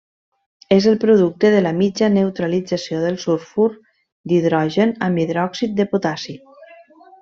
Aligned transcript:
És 0.77 0.85
el 0.91 0.95
producte 1.03 1.51
de 1.55 1.59
la 1.65 1.73
mitja 1.81 2.09
neutralització 2.15 3.03
del 3.05 3.21
sulfur 3.27 3.69
d'hidrogen 4.31 4.99
amb 5.11 5.25
hidròxid 5.27 5.81
de 5.83 5.93
potassi. 5.97 6.41